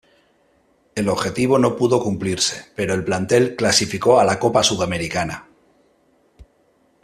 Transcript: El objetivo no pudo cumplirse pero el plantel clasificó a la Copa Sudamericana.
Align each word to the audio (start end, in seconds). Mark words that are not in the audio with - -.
El 0.95 1.09
objetivo 1.09 1.59
no 1.59 1.75
pudo 1.77 2.01
cumplirse 2.01 2.71
pero 2.75 2.95
el 2.95 3.03
plantel 3.05 3.55
clasificó 3.55 4.19
a 4.19 4.23
la 4.23 4.39
Copa 4.39 4.63
Sudamericana. 4.63 5.47